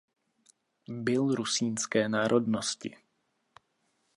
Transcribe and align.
Byl 0.87 1.35
rusínské 1.35 2.09
národnosti. 2.09 2.97